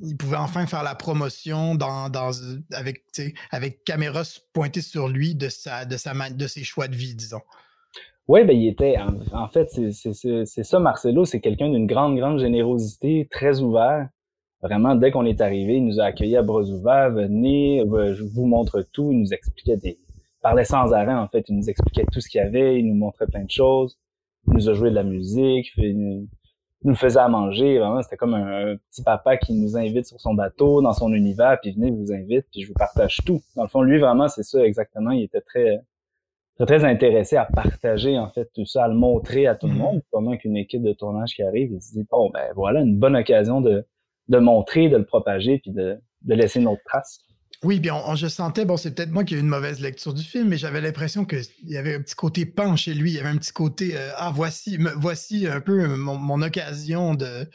Il 0.00 0.16
pouvait 0.16 0.38
enfin 0.38 0.66
faire 0.66 0.82
la 0.82 0.96
promotion 0.96 1.76
dans, 1.76 2.08
dans, 2.08 2.32
avec, 2.72 3.04
avec 3.52 3.84
caméra 3.84 4.22
pointée 4.52 4.80
sur 4.80 5.08
lui 5.08 5.36
de, 5.36 5.48
sa, 5.48 5.84
de, 5.84 5.96
sa, 5.96 6.14
de 6.30 6.46
ses 6.48 6.64
choix 6.64 6.88
de 6.88 6.96
vie, 6.96 7.14
disons? 7.14 7.42
Oui, 8.32 8.44
ben 8.44 8.56
il 8.56 8.66
était. 8.66 8.96
En, 9.34 9.46
fait, 9.46 9.68
c'est 9.68 10.64
ça, 10.64 10.80
Marcelo, 10.80 11.26
c'est 11.26 11.40
quelqu'un 11.40 11.68
d'une 11.68 11.86
grande, 11.86 12.16
grande 12.16 12.38
générosité, 12.38 13.28
très 13.30 13.60
ouvert. 13.60 14.08
Vraiment, 14.62 14.94
dès 14.94 15.10
qu'on 15.10 15.26
est 15.26 15.42
arrivé, 15.42 15.76
il 15.76 15.84
nous 15.84 16.00
a 16.00 16.04
accueillis 16.04 16.38
à 16.38 16.42
bras 16.42 16.62
ouverts, 16.62 17.10
venez, 17.10 17.84
je 17.84 18.24
vous 18.24 18.46
montre 18.46 18.86
tout, 18.90 19.12
il 19.12 19.18
nous 19.18 19.34
expliquait 19.34 19.76
des. 19.76 19.98
Il 19.98 20.40
parlait 20.40 20.64
sans 20.64 20.94
arrêt, 20.94 21.12
en 21.12 21.28
fait, 21.28 21.46
il 21.50 21.56
nous 21.56 21.68
expliquait 21.68 22.06
tout 22.10 22.22
ce 22.22 22.28
qu'il 22.30 22.38
y 22.38 22.42
avait, 22.42 22.78
il 22.78 22.88
nous 22.88 22.94
montrait 22.94 23.26
plein 23.26 23.44
de 23.44 23.50
choses, 23.50 23.98
il 24.48 24.54
nous 24.54 24.70
a 24.70 24.72
joué 24.72 24.88
de 24.88 24.94
la 24.94 25.02
musique, 25.02 25.70
il 25.76 26.26
nous 26.84 26.94
faisait 26.94 27.20
à 27.20 27.28
manger, 27.28 27.80
vraiment, 27.80 28.00
c'était 28.00 28.16
comme 28.16 28.32
un, 28.32 28.76
petit 28.90 29.02
papa 29.02 29.36
qui 29.36 29.52
nous 29.52 29.76
invite 29.76 30.06
sur 30.06 30.18
son 30.18 30.32
bateau, 30.32 30.80
dans 30.80 30.94
son 30.94 31.12
univers, 31.12 31.58
puis 31.60 31.72
venez, 31.72 31.88
je 31.88 31.96
vous 31.96 32.12
invite, 32.14 32.46
puis 32.50 32.62
je 32.62 32.68
vous 32.68 32.78
partage 32.78 33.20
tout. 33.26 33.42
Dans 33.56 33.62
le 33.64 33.68
fond, 33.68 33.82
lui, 33.82 33.98
vraiment, 33.98 34.28
c'est 34.28 34.42
ça 34.42 34.64
exactement, 34.64 35.10
il 35.10 35.24
était 35.24 35.42
très 35.42 35.82
très 36.58 36.84
intéressé 36.84 37.36
à 37.36 37.44
partager 37.44 38.18
en 38.18 38.28
fait 38.28 38.48
tout 38.54 38.66
ça, 38.66 38.84
à 38.84 38.88
le 38.88 38.94
montrer 38.94 39.46
à 39.46 39.54
tout 39.54 39.66
le 39.66 39.74
mm-hmm. 39.74 39.76
monde. 39.76 40.02
Pendant 40.10 40.36
qu'une 40.36 40.56
équipe 40.56 40.82
de 40.82 40.92
tournage 40.92 41.34
qui 41.34 41.42
arrive, 41.42 41.72
il 41.72 41.82
se 41.82 41.92
dit 41.92 42.06
bon 42.10 42.30
ben 42.30 42.52
voilà 42.54 42.80
une 42.80 42.98
bonne 42.98 43.16
occasion 43.16 43.60
de, 43.60 43.84
de 44.28 44.38
montrer, 44.38 44.88
de 44.88 44.96
le 44.96 45.04
propager 45.04 45.58
puis 45.58 45.70
de, 45.70 45.98
de 46.22 46.34
laisser 46.34 46.60
notre 46.60 46.82
trace. 46.84 47.20
Oui, 47.64 47.78
bien, 47.78 47.94
je 48.16 48.26
sentais, 48.26 48.64
bon, 48.64 48.76
c'est 48.76 48.92
peut-être 48.92 49.12
moi 49.12 49.22
qui 49.22 49.34
ai 49.34 49.36
eu 49.36 49.40
une 49.40 49.46
mauvaise 49.46 49.80
lecture 49.80 50.12
du 50.12 50.24
film, 50.24 50.48
mais 50.48 50.56
j'avais 50.56 50.80
l'impression 50.80 51.24
qu'il 51.24 51.44
y 51.62 51.76
avait 51.76 51.94
un 51.94 52.00
petit 52.00 52.16
côté 52.16 52.44
pan 52.44 52.74
chez 52.74 52.92
lui. 52.92 53.12
Il 53.12 53.14
y 53.14 53.20
avait 53.20 53.28
un 53.28 53.36
petit 53.36 53.52
côté, 53.52 53.96
euh, 53.96 54.10
ah, 54.16 54.32
voici, 54.34 54.78
voici 54.96 55.46
un 55.46 55.60
peu 55.60 55.86
mon 55.86 56.42
occasion 56.42 57.14
de, 57.14 57.46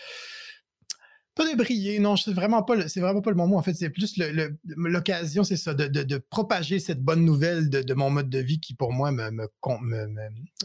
pas 1.38 1.50
de 1.50 1.56
briller, 1.56 2.00
non, 2.00 2.15
c'est 2.15 2.34
vraiment 2.34 2.63
pas, 2.63 2.88
c'est 2.89 3.00
vraiment 3.00 3.22
pas 3.22 3.29
le 3.29 3.36
moment. 3.36 3.58
En 3.58 3.62
fait, 3.62 3.74
c'est 3.74 3.89
plus 3.89 4.20
l'occasion, 4.65 5.44
c'est 5.44 5.56
ça, 5.56 5.74
de, 5.74 6.17
propager 6.29 6.79
cette 6.79 7.01
bonne 7.01 7.24
nouvelle 7.24 7.70
de, 7.70 7.94
mon 7.94 8.10
mode 8.10 8.29
de 8.29 8.39
vie 8.39 8.60
qui, 8.60 8.74
pour 8.74 8.91
moi, 8.91 9.12
me, 9.12 9.29
me, 9.32 9.48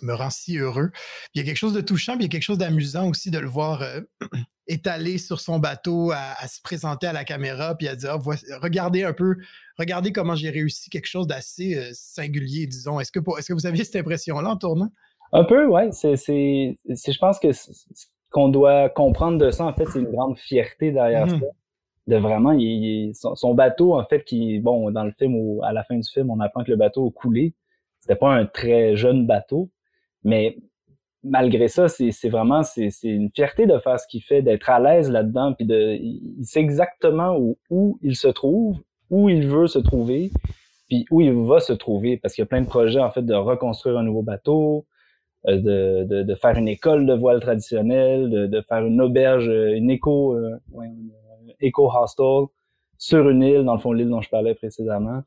me, 0.02 0.14
rend 0.14 0.30
si 0.30 0.58
heureux. 0.58 0.90
il 1.34 1.40
y 1.40 1.42
a 1.42 1.44
quelque 1.44 1.56
chose 1.56 1.74
de 1.74 1.80
touchant, 1.80 2.14
puis 2.14 2.22
il 2.22 2.26
y 2.26 2.30
a 2.30 2.30
quelque 2.30 2.42
chose 2.42 2.58
d'amusant 2.58 3.08
aussi 3.08 3.30
de 3.30 3.38
le 3.38 3.48
voir 3.48 3.82
euh, 3.82 4.00
étalé 4.66 5.18
sur 5.18 5.40
son 5.40 5.58
bateau, 5.58 6.10
à, 6.12 6.48
se 6.48 6.60
présenter 6.62 7.06
à 7.06 7.12
la 7.12 7.24
caméra, 7.24 7.76
puis 7.76 7.88
à 7.88 7.94
dire, 7.94 8.10
ah, 8.14 8.58
regardez 8.60 9.04
un 9.04 9.12
peu, 9.12 9.36
regardez 9.78 10.12
comment 10.12 10.34
j'ai 10.34 10.50
réussi 10.50 10.90
quelque 10.90 11.08
chose 11.08 11.26
d'assez 11.26 11.76
euh, 11.76 11.90
singulier, 11.92 12.66
disons. 12.66 12.98
Est-ce 12.98 13.12
que, 13.12 13.20
est-ce 13.38 13.48
que 13.48 13.52
vous 13.52 13.66
aviez 13.66 13.84
cette 13.84 13.96
impression-là 13.96 14.50
en 14.50 14.56
tournant? 14.56 14.90
Un 15.32 15.44
peu, 15.44 15.66
ouais. 15.66 15.90
C'est, 15.92 16.16
je 16.16 17.18
pense 17.18 17.38
que 17.38 17.48
qu'on 18.32 18.48
doit 18.48 18.88
comprendre 18.88 19.38
de 19.38 19.50
ça, 19.50 19.64
en 19.64 19.72
fait, 19.72 19.84
c'est 19.86 20.00
une 20.00 20.10
grande 20.10 20.38
fierté 20.38 20.90
derrière 20.90 21.26
mhm. 21.26 21.40
ça. 21.40 21.46
De 22.08 22.16
vraiment, 22.16 22.50
il, 22.52 23.12
son, 23.14 23.54
bateau, 23.54 23.94
en 23.94 24.04
fait, 24.04 24.24
qui, 24.24 24.58
bon, 24.58 24.90
dans 24.90 25.04
le 25.04 25.12
film, 25.12 25.60
à 25.62 25.72
la 25.72 25.84
fin 25.84 25.96
du 25.96 26.08
film, 26.10 26.30
on 26.30 26.40
apprend 26.40 26.64
que 26.64 26.70
le 26.70 26.76
bateau 26.76 27.06
a 27.06 27.10
coulé. 27.12 27.54
C'était 28.00 28.16
pas 28.16 28.32
un 28.34 28.44
très 28.44 28.96
jeune 28.96 29.24
bateau, 29.24 29.70
mais 30.24 30.58
malgré 31.22 31.68
ça, 31.68 31.88
c'est 31.88 32.28
vraiment, 32.28 32.64
c'est 32.64 32.90
une 33.04 33.30
fierté 33.32 33.66
de 33.66 33.78
faire 33.78 34.00
ce 34.00 34.08
qu'il 34.08 34.22
fait, 34.22 34.42
d'être 34.42 34.68
à 34.68 34.80
l'aise 34.80 35.10
là-dedans, 35.10 35.52
puis 35.52 35.64
de, 35.66 35.96
il 36.00 36.44
sait 36.44 36.60
exactement 36.60 37.36
où, 37.38 37.56
où 37.70 37.98
il 38.02 38.16
se 38.16 38.26
trouve, 38.26 38.80
où 39.08 39.28
il 39.28 39.46
veut 39.46 39.68
se 39.68 39.78
trouver, 39.78 40.32
puis 40.88 41.06
où 41.10 41.20
il 41.20 41.32
va 41.32 41.60
se 41.60 41.72
trouver, 41.72 42.16
parce 42.16 42.34
qu'il 42.34 42.42
y 42.42 42.46
a 42.46 42.46
plein 42.46 42.62
de 42.62 42.66
projets, 42.66 43.00
en 43.00 43.10
fait, 43.10 43.22
de 43.22 43.34
reconstruire 43.34 43.98
un 43.98 44.02
nouveau 44.02 44.22
bateau, 44.22 44.86
de, 45.46 46.22
de, 46.22 46.34
faire 46.34 46.56
une 46.56 46.68
école 46.68 47.06
de 47.06 47.14
voile 47.14 47.40
traditionnelle, 47.40 48.30
de, 48.30 48.46
de 48.46 48.60
faire 48.62 48.84
une 48.84 49.00
auberge, 49.00 49.48
une 49.48 49.90
éco, 49.90 50.38
éco 51.60 51.90
hostel 51.90 52.46
sur 52.98 53.28
une 53.28 53.42
île, 53.42 53.64
dans 53.64 53.74
le 53.74 53.80
fond 53.80 53.92
l'île 53.92 54.08
dont 54.08 54.20
je 54.20 54.28
parlais 54.28 54.54
précédemment. 54.54 55.22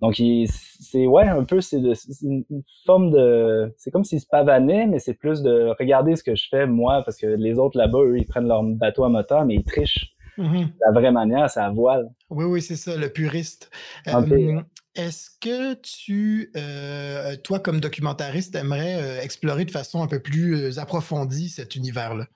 Donc, 0.00 0.16
c'est, 0.16 1.06
ouais, 1.06 1.26
un 1.28 1.44
peu, 1.44 1.62
c'est, 1.62 1.80
une 2.22 2.44
forme 2.84 3.10
de, 3.10 3.72
c'est 3.78 3.90
comme 3.90 4.04
s'ils 4.04 4.20
se 4.20 4.26
pavanaient, 4.26 4.86
mais 4.86 4.98
c'est 4.98 5.14
plus 5.14 5.40
de 5.40 5.74
regarder 5.78 6.16
ce 6.16 6.22
que 6.22 6.34
je 6.34 6.46
fais, 6.50 6.66
moi, 6.66 7.02
parce 7.04 7.16
que 7.16 7.26
les 7.26 7.58
autres 7.58 7.78
là-bas, 7.78 8.00
eux, 8.00 8.18
ils 8.18 8.26
prennent 8.26 8.48
leur 8.48 8.62
bateau 8.62 9.04
à 9.04 9.08
moteur, 9.08 9.46
mais 9.46 9.54
ils 9.54 9.64
trichent. 9.64 10.14
Mm-hmm. 10.36 10.66
La 10.84 10.92
vraie 10.92 11.12
manière, 11.12 11.48
c'est 11.48 11.60
à 11.60 11.70
voile. 11.70 12.10
Oui, 12.28 12.44
oui, 12.44 12.60
c'est 12.60 12.76
ça, 12.76 12.96
le 12.96 13.08
puriste. 13.08 13.70
Euh, 14.08 14.60
est-ce 14.94 15.30
que 15.40 15.74
tu, 15.74 16.50
euh, 16.56 17.36
toi, 17.42 17.60
comme 17.60 17.80
documentariste, 17.80 18.54
aimerais 18.54 19.02
euh, 19.02 19.20
explorer 19.20 19.64
de 19.64 19.70
façon 19.70 20.02
un 20.02 20.06
peu 20.06 20.20
plus 20.20 20.78
approfondie 20.78 21.48
cet 21.48 21.76
univers-là? 21.76 22.26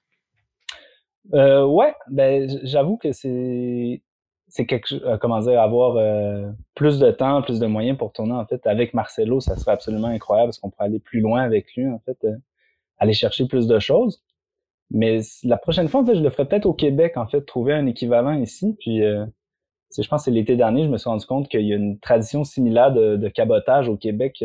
ouais, 1.30 1.94
ben, 2.10 2.48
j'avoue 2.64 2.96
que 2.96 3.12
c'est 3.12 4.02
c'est 4.48 4.66
quelque 4.66 4.94
euh, 4.94 5.18
comment 5.18 5.40
dire 5.40 5.60
avoir 5.60 5.96
euh, 5.96 6.50
plus 6.74 6.98
de 6.98 7.10
temps, 7.10 7.42
plus 7.42 7.60
de 7.60 7.66
moyens 7.66 7.98
pour 7.98 8.12
tourner 8.12 8.32
en 8.32 8.46
fait 8.46 8.66
avec 8.66 8.94
Marcelo, 8.94 9.40
ça 9.40 9.56
serait 9.56 9.72
absolument 9.72 10.08
incroyable 10.08 10.48
parce 10.48 10.58
qu'on 10.58 10.70
pourrait 10.70 10.86
aller 10.86 11.00
plus 11.00 11.20
loin 11.20 11.42
avec 11.42 11.74
lui 11.76 11.86
en 11.86 12.00
fait, 12.00 12.18
euh, 12.24 12.36
aller 12.98 13.12
chercher 13.12 13.46
plus 13.46 13.66
de 13.66 13.78
choses. 13.78 14.22
Mais 14.90 15.20
la 15.44 15.58
prochaine 15.58 15.88
fois 15.88 16.02
je 16.06 16.20
le 16.20 16.30
ferai 16.30 16.46
peut-être 16.46 16.66
au 16.66 16.74
Québec 16.74 17.16
en 17.16 17.26
fait, 17.26 17.42
trouver 17.42 17.74
un 17.74 17.86
équivalent 17.86 18.32
ici 18.32 18.76
je 19.96 20.06
pense 20.08 20.22
que 20.22 20.24
c'est 20.26 20.30
l'été 20.30 20.56
dernier, 20.56 20.84
je 20.84 20.88
me 20.88 20.98
suis 20.98 21.08
rendu 21.08 21.24
compte 21.26 21.48
qu'il 21.48 21.66
y 21.66 21.72
a 21.72 21.76
une 21.76 21.98
tradition 21.98 22.44
similaire 22.44 22.92
de, 22.92 23.16
de 23.16 23.28
cabotage 23.28 23.88
au 23.88 23.96
Québec 23.96 24.44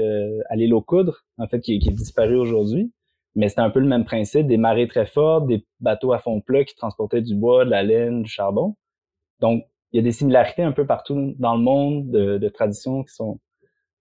à 0.49 0.55
l'île 0.55 0.73
aux 0.73 0.81
Coudres, 0.81 1.25
en 1.37 1.47
fait, 1.47 1.59
qui, 1.59 1.75
est 1.75 1.91
disparue 1.91 2.37
aujourd'hui. 2.37 2.91
Mais 3.35 3.49
c'était 3.49 3.61
un 3.61 3.69
peu 3.69 3.79
le 3.79 3.87
même 3.87 4.05
principe, 4.05 4.47
des 4.47 4.57
marées 4.57 4.87
très 4.87 5.05
fortes, 5.05 5.47
des 5.47 5.65
bateaux 5.79 6.13
à 6.13 6.19
fond 6.19 6.39
plat 6.39 6.63
qui 6.63 6.75
transportaient 6.75 7.21
du 7.21 7.35
bois, 7.35 7.65
de 7.65 7.71
la 7.71 7.83
laine, 7.83 8.21
du 8.21 8.29
charbon. 8.29 8.75
Donc, 9.39 9.65
il 9.91 9.97
y 9.97 9.99
a 9.99 10.03
des 10.03 10.11
similarités 10.11 10.63
un 10.63 10.71
peu 10.71 10.85
partout 10.85 11.35
dans 11.37 11.55
le 11.55 11.61
monde 11.61 12.09
de, 12.09 12.49
traditions 12.49 13.03
qui 13.03 13.13
sont 13.13 13.39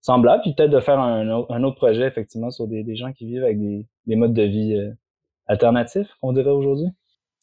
semblables, 0.01 0.41
puis 0.41 0.53
peut-être 0.53 0.71
de 0.71 0.79
faire 0.79 0.99
un, 0.99 1.63
autre 1.63 1.75
projet 1.75 2.05
effectivement 2.05 2.51
sur 2.51 2.67
des, 2.67 2.95
gens 2.95 3.13
qui 3.13 3.25
vivent 3.25 3.43
avec 3.43 3.59
des, 3.59 4.15
modes 4.15 4.33
de 4.33 4.43
vie 4.43 4.75
euh, 4.75 4.91
alternatifs, 5.47 6.09
on 6.21 6.33
dirait 6.33 6.49
aujourd'hui. 6.49 6.87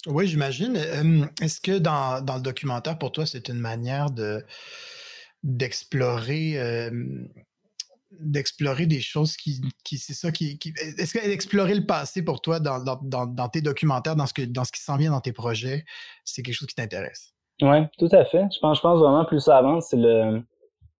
Oui, 0.06 0.26
j'imagine. 0.26 0.76
Est-ce 1.40 1.60
que 1.60 1.78
dans, 1.78 2.20
le 2.20 2.42
documentaire, 2.42 2.98
pour 2.98 3.12
toi, 3.12 3.26
c'est 3.26 3.48
une 3.48 3.58
manière 3.58 4.10
de 4.10 4.44
d'explorer 5.42 6.90
d'explorer 8.10 8.86
des 8.86 9.00
choses 9.00 9.36
qui, 9.36 9.60
c'est 9.84 10.12
ça 10.14 10.32
qui, 10.32 10.58
est-ce 10.98 11.14
que 11.14 11.24
d'explorer 11.24 11.74
le 11.74 11.86
passé 11.86 12.22
pour 12.22 12.40
toi 12.40 12.58
dans, 12.58 12.80
dans, 12.80 13.48
tes 13.48 13.62
documentaires, 13.62 14.16
dans 14.16 14.26
ce 14.26 14.34
que 14.34 14.42
dans 14.42 14.64
ce 14.64 14.72
qui 14.72 14.80
s'en 14.80 14.96
vient 14.96 15.12
dans 15.12 15.20
tes 15.20 15.32
projets, 15.32 15.84
c'est 16.24 16.42
quelque 16.42 16.54
chose 16.54 16.68
qui 16.68 16.74
t'intéresse? 16.74 17.32
Oui, 17.62 17.78
tout 17.98 18.08
à 18.12 18.24
fait. 18.24 18.46
Je 18.52 18.58
pense, 18.58 18.78
je 18.78 18.82
pense 18.82 18.98
vraiment 18.98 19.24
plus 19.24 19.40
ça 19.40 19.58
avance, 19.58 19.88
c'est 19.90 19.96
le 19.96 20.42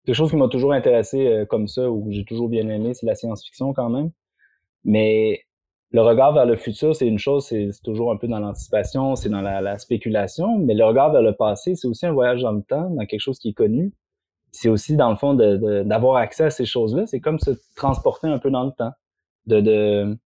quelque 0.07 0.17
chose 0.17 0.31
qui 0.31 0.37
m'a 0.37 0.49
toujours 0.49 0.73
intéressé 0.73 1.27
euh, 1.27 1.47
comme 1.47 1.69
ça, 1.69 1.91
ou 1.91 2.11
j'ai 2.11 2.25
toujours 2.25 2.49
bien 2.49 2.69
aimé, 2.69 2.95
c'est 2.95 3.07
la 3.07 3.15
science-fiction 3.15 3.73
quand 3.73 3.91
même. 3.91 4.11
Mais 4.85 5.45
le 5.93 6.03
regard 6.03 6.33
vers 6.33 6.47
le 6.47 6.57
futur, 6.57 6.95
c'est 6.95 7.07
une 7.07 7.19
chose, 7.19 7.47
c'est 7.47 7.71
toujours 7.83 8.13
un 8.13 8.17
peu 8.17 8.29
dans 8.29 8.39
l'anticipation, 8.39 9.17
c'est 9.17 9.29
dans 9.29 9.41
la, 9.41 9.79
spéculation, 9.79 10.59
mais 10.59 10.75
le 10.75 10.85
regard 10.85 11.11
vers 11.11 11.23
le 11.23 11.35
passé, 11.35 11.75
c'est 11.75 11.89
aussi 11.89 12.07
un 12.07 12.13
voyage 12.13 12.43
dans 12.43 12.53
le 12.53 12.63
temps, 12.63 12.91
dans 12.91 13.07
quelque 13.07 13.21
chose 13.21 13.39
qui 13.39 13.51
est 13.51 13.55
connu. 13.55 13.93
C'est 14.53 14.69
aussi, 14.69 14.97
dans 14.97 15.11
le 15.11 15.17
fond, 15.17 15.35
d'avoir 15.35 16.17
accès 16.17 16.45
à 16.45 16.51
ces 16.51 16.65
choses-là. 16.65 17.07
C'est 17.07 17.21
comme 17.21 17.39
se 17.39 17.51
transporter 17.77 18.29
un 18.29 18.39
peu 18.39 18.51
dans 18.51 18.65
le 18.65 18.73
temps, 18.73 18.93
de, 19.47 19.61
de, 19.61 20.19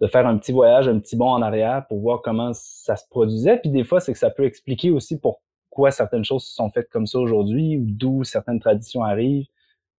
de 0.00 0.06
faire 0.06 0.26
un 0.26 0.38
petit 0.38 0.52
voyage, 0.52 0.88
un 0.88 0.98
petit 0.98 1.16
bond 1.16 1.30
en 1.30 1.42
arrière 1.42 1.86
pour 1.88 2.00
voir 2.00 2.20
comment 2.22 2.52
ça 2.54 2.96
se 2.96 3.04
produisait. 3.08 3.58
Puis 3.58 3.70
des 3.70 3.84
fois, 3.84 4.00
c'est 4.00 4.12
que 4.12 4.18
ça 4.18 4.30
peut 4.30 4.44
expliquer 4.44 4.90
aussi 4.90 5.18
pour 5.18 5.40
pourquoi 5.70 5.90
certaines 5.90 6.24
choses 6.24 6.44
sont 6.44 6.70
faites 6.70 6.90
comme 6.90 7.06
ça 7.06 7.18
aujourd'hui 7.18 7.76
ou 7.76 7.84
d'où 7.86 8.24
certaines 8.24 8.60
traditions 8.60 9.02
arrivent. 9.02 9.46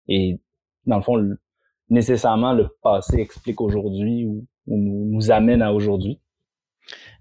Et 0.08 0.40
dans 0.86 0.98
le 0.98 1.02
fond, 1.02 1.36
nécessairement, 1.90 2.54
le 2.54 2.68
passé 2.82 3.18
explique 3.18 3.60
aujourd'hui 3.60 4.26
ou, 4.26 4.46
nous 4.68 5.32
amène 5.32 5.62
à 5.62 5.74
aujourd'hui. 5.74 6.20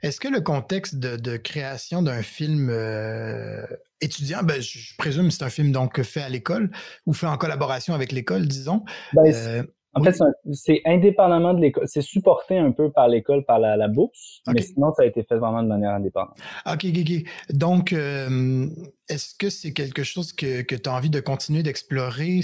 Est-ce 0.03 0.19
que 0.19 0.29
le 0.29 0.41
contexte 0.41 0.97
de, 0.97 1.37
création 1.37 2.03
d'un 2.03 2.23
film 2.23 2.71
euh, 2.71 3.65
étudiant, 4.01 4.43
ben, 4.43 4.61
je 4.61 4.97
présume 4.97 5.29
que 5.29 5.35
c'est 5.35 5.45
un 5.45 5.51
film 5.51 5.71
donc 5.71 6.03
fait 6.03 6.23
à 6.23 6.29
l'école 6.29 6.71
ou 7.07 7.13
fait 7.13 7.27
en 7.29 7.37
collaboration 7.37 7.95
avec 7.95 8.11
l'école, 8.11 8.47
disons. 8.47 8.85
Ben, 9.13 9.33
euh, 9.33 9.63
en 9.95 10.03
fait, 10.03 10.17
c'est 10.53 10.81
indépendamment 10.87 11.53
de 11.53 11.61
l'école. 11.61 11.87
C'est 11.87 12.03
supporté 12.03 12.57
un 12.57 12.73
peu 12.73 12.91
par 12.91 13.09
l'école, 13.09 13.45
par 13.45 13.59
la, 13.59 13.89
bourse, 13.89 14.41
mais 14.47 14.63
sinon, 14.63 14.93
ça 14.95 15.03
a 15.03 15.05
été 15.05 15.23
fait 15.23 15.37
vraiment 15.37 15.63
de 15.63 15.69
manière 15.69 15.91
indépendante. 15.91 16.37
OK, 16.67 16.87
OK, 16.87 16.99
OK. 16.99 17.55
Donc, 17.55 17.93
euh, 17.93 18.67
est-ce 19.09 19.35
que 19.37 19.51
c'est 19.51 19.73
quelque 19.73 20.03
chose 20.03 20.33
que, 20.33 20.63
que 20.63 20.75
tu 20.75 20.89
as 20.89 20.95
envie 20.95 21.11
de 21.11 21.21
continuer 21.21 21.63
d'explorer, 21.63 22.41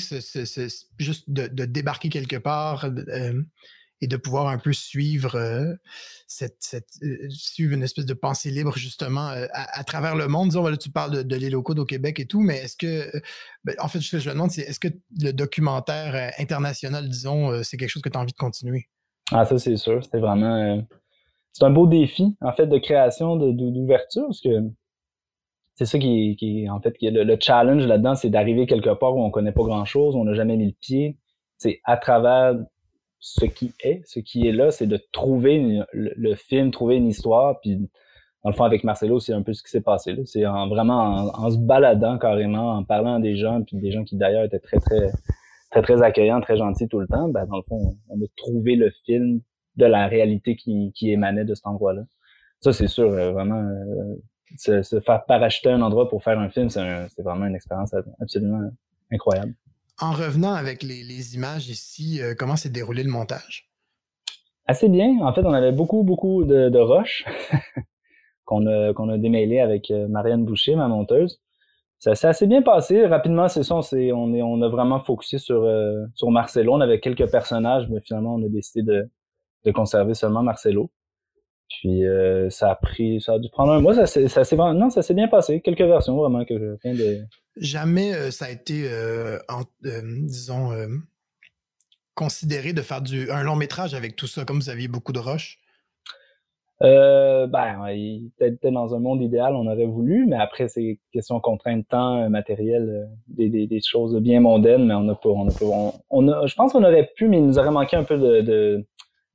juste 0.99 1.31
de, 1.31 1.47
de, 1.47 1.65
débarquer 1.65 2.11
quelque 2.11 2.37
part? 2.37 2.87
Et 4.01 4.07
de 4.07 4.17
pouvoir 4.17 4.47
un 4.47 4.59
peu 4.59 4.73
suivre 4.73 5.35
euh, 5.35 5.75
cette, 6.27 6.77
euh, 7.03 7.29
suivre 7.31 7.75
une 7.75 7.83
espèce 7.83 8.07
de 8.07 8.15
pensée 8.15 8.51
libre 8.51 8.77
justement 8.77 9.29
euh, 9.31 9.47
à, 9.53 9.83
travers 9.83 10.15
le 10.15 10.29
monde. 10.29 10.51
Disons, 10.51 10.61
voilà, 10.61 10.77
tu 10.77 10.91
parles 10.91 11.11
de, 11.11 11.23
de 11.23 11.37
l'île 11.37 11.57
au 11.57 11.63
Québec 11.63 12.21
et 12.21 12.27
tout, 12.27 12.41
mais 12.41 12.59
est-ce 12.59 12.77
que, 12.77 13.11
ben, 13.65 13.75
en 13.81 13.89
fait, 13.89 14.01
je 14.01 14.17
me 14.17 14.35
demande, 14.35 14.51
est-ce 14.57 14.79
que 14.79 14.89
le 15.21 15.33
documentaire 15.33 16.33
international, 16.39 17.09
disons, 17.09 17.63
c'est 17.65 17.77
quelque 17.77 17.91
chose 17.91 18.03
que 18.03 18.09
tu 18.09 18.17
as 18.17 18.21
envie 18.21 18.33
de 18.33 18.39
continuer? 18.39 18.87
Ah, 19.33 19.45
ça, 19.45 19.59
c'est 19.59 19.77
sûr. 19.77 20.03
C'était 20.05 20.21
vraiment. 20.21 20.87
c'est 21.53 21.65
un 21.65 21.71
beau 21.71 21.87
défi, 21.87 22.37
en 22.41 22.53
fait, 22.53 22.67
de 22.67 22.79
création, 22.79 23.37
d'ouverture, 23.37 24.27
parce 24.27 24.41
que 24.41 24.71
c'est 25.79 25.87
ça 25.87 25.99
qui, 26.01 26.35
qui 26.37 26.69
en 26.69 26.81
fait, 26.81 26.99
qui 26.99 27.07
est 27.07 27.13
le, 27.13 27.23
le 27.23 27.39
challenge 27.41 27.87
là-dedans, 27.87 28.17
c'est 28.17 28.31
d'arriver 28.31 28.67
quelque 28.67 28.91
part 28.95 29.15
où 29.15 29.23
on 29.23 29.31
connaît 29.31 29.53
pas 29.53 29.63
grand-chose, 29.63 30.17
on 30.17 30.25
n'a 30.25 30.35
jamais 30.35 30.57
mis 30.57 30.67
le 30.67 30.75
pied. 30.81 31.17
C'est 31.57 31.81
à 31.85 31.97
travers 31.97 32.57
ce 33.21 33.45
qui 33.45 33.73
est, 33.81 34.03
ce 34.07 34.21
qui 34.21 34.47
est 34.47 34.53
là, 34.53 34.71
c'est 34.71 34.87
de 34.87 34.99
trouver 35.13 35.83
le, 35.93 36.35
film, 36.35 36.71
trouver 36.71 36.97
une 36.97 37.09
histoire, 37.09 37.61
puis 37.61 37.77
dans 38.45 38.51
le 38.51 38.55
fond 38.55 38.65
avec 38.65 38.85
Marcelo, 38.85 39.19
c'est 39.19 39.33
un 39.33 39.43
peu 39.43 39.53
ce 39.53 39.63
qui 39.63 39.71
s'est 39.71 39.81
passé. 39.81 40.15
C'est 40.25 40.47
en, 40.47 40.69
vraiment 40.69 41.33
en, 41.35 41.51
se 41.51 41.59
baladant 41.59 42.19
carrément, 42.19 42.77
en 42.77 42.85
parlant 42.85 43.19
des 43.19 43.37
gens, 43.37 43.63
puis 43.63 43.77
des 43.77 43.91
gens 43.91 44.05
qui 44.05 44.17
d'ailleurs 44.17 44.45
étaient 44.45 44.61
très 44.61 44.79
très 44.79 45.11
très 45.71 45.83
très 45.83 46.03
accueillants, 46.03 46.41
très 46.41 46.57
gentils 46.57 46.89
tout 46.89 47.01
le 47.01 47.07
temps. 47.07 47.29
Ben, 47.29 47.47
dans 47.47 47.57
le 47.57 47.63
fond, 47.63 47.97
on 48.09 48.17
a 48.17 48.27
trouvé 48.37 48.77
le 48.77 48.91
film 49.05 49.41
de 49.77 49.87
la 49.87 50.07
réalité 50.07 50.57
qui, 50.57 50.93
qui 50.95 51.11
émanait 51.11 51.45
de 51.45 51.55
cet 51.55 51.67
endroit-là. 51.67 52.03
Ça, 52.61 52.73
c'est 52.73 52.89
sûr, 52.89 53.11
euh, 53.11 53.33
vraiment, 53.33 53.61
euh, 53.61 54.17
se, 54.57 54.83
se, 54.83 55.01
faire 55.01 55.25
parachuter 55.25 55.71
un 55.71 55.83
endroit 55.83 56.09
pour 56.09 56.23
faire 56.23 56.39
un 56.39 56.49
film, 56.49 56.69
c'est 56.69 57.23
vraiment 57.23 57.47
une 57.47 57.55
expérience 57.55 57.95
absolument 58.21 58.71
incroyable. 59.13 59.55
En 60.01 60.13
revenant 60.13 60.55
avec 60.55 60.85
les, 60.85 61.35
images 61.35 61.69
ici, 61.69 62.23
euh, 62.23 62.35
comment 62.39 62.55
s'est 62.55 62.71
déroulé 62.71 63.03
le 63.03 63.11
montage? 63.11 63.69
Assez 64.67 64.89
bien. 64.89 65.19
En 65.23 65.33
fait, 65.33 65.45
on 65.45 65.53
avait 65.53 65.73
beaucoup, 65.73 66.05
beaucoup 66.05 66.45
de, 66.45 66.79
roches 66.79 67.25
qu'on 68.45 68.67
a, 68.67 69.19
démêlées 69.19 69.59
avec 69.59 69.91
euh, 69.91 70.07
Marianne 70.07 70.45
Boucher, 70.45 70.77
ma 70.77 70.87
monteuse. 70.87 71.41
Ça 71.99 72.15
s'est 72.15 72.29
assez 72.29 72.47
bien 72.47 72.63
passé. 72.63 73.07
Rapidement, 73.07 73.49
c'est 73.49 73.65
ça, 73.65 73.75
on, 73.75 73.83
on, 73.93 74.35
est, 74.35 74.43
on 74.43 74.63
a 74.63 74.69
vraiment 74.69 75.01
focusé 75.01 75.39
sur, 75.39 75.65
euh, 75.65 76.05
sur 76.15 76.31
Marcelo. 76.31 76.75
On 76.75 76.81
avait 76.81 77.01
quelques 77.01 77.29
personnages, 77.29 77.89
mais 77.91 78.01
finalement, 78.01 78.37
on 78.37 78.45
a 78.45 78.49
décidé 78.49 78.85
de, 78.85 79.11
de 79.65 79.71
conserver 79.73 80.15
seulement 80.15 80.45
Marcelo. 80.45 80.93
Puis 81.69 82.07
euh, 82.07 82.49
ça 82.51 82.71
a 82.71 82.75
pris, 82.75 83.21
ça 83.21 83.35
a 83.35 83.39
dû 83.39 83.49
prendre 83.51 83.73
un 83.73 83.81
mois. 83.81 83.95
Ça, 83.95 84.07
ça 84.07 84.45
s'est 84.45 84.57
non, 84.57 84.91
ça 84.91 85.03
s'est 85.03 85.15
bien 85.15 85.29
passé. 85.29 85.61
Quelques 85.61 85.83
versions 85.83 86.17
vraiment 86.17 86.45
que 86.45 86.59
je 86.59 86.77
viens 86.83 86.95
de. 86.95 87.21
Jamais 87.57 88.15
euh, 88.15 88.31
ça 88.31 88.47
a 88.47 88.51
été, 88.51 88.89
euh, 88.91 89.39
disons, 89.83 90.71
considéré 92.15 92.73
de 92.73 92.83
faire 92.83 93.03
du 93.03 93.31
un 93.31 93.43
long 93.43 93.57
métrage 93.57 93.95
avec 93.95 94.17
tout 94.17 94.27
ça, 94.27 94.45
comme 94.45 94.59
vous 94.59 94.71
aviez 94.71 94.89
beaucoup 94.89 95.13
de 95.13 95.19
roches. 95.19 95.59
ben, 96.81 97.49
peut-être 98.39 98.73
dans 98.73 98.95
un 98.95 99.01
monde 99.01 99.21
idéal, 99.21 99.55
on 99.55 99.67
aurait 99.67 99.87
voulu, 99.87 100.27
mais 100.27 100.37
après 100.37 100.69
c'est 100.69 100.99
question 101.13 101.39
contrainte 101.41 101.81
de 101.81 101.87
temps, 101.87 102.31
matériel, 102.31 103.09
des, 103.27 103.49
des, 103.67 103.81
choses 103.83 104.17
bien 104.21 104.41
mondaines, 104.41 104.87
mais 104.87 104.95
on 104.95 105.09
a 105.09 105.15
pas, 105.15 105.29
on 105.29 105.49
a 105.49 105.53
pas, 105.53 105.99
on, 106.11 106.29
a, 106.29 106.47
je 106.47 106.55
pense 106.55 106.73
qu'on 106.73 106.85
aurait 106.85 107.11
pu, 107.15 107.29
mais 107.29 107.39
il 107.39 107.47
nous 107.47 107.59
aurait 107.59 107.71
manqué 107.71 107.97
un 107.97 108.05
peu 108.05 108.17
de 108.17 108.87